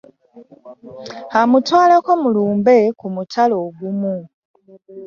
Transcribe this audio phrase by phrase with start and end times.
[1.39, 4.15] Amutwaleko mu lumbe ku mutala ogumu